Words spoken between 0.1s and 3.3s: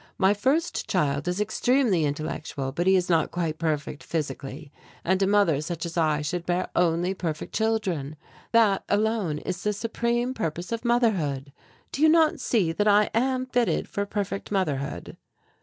My first child is extremely intellectual but he is not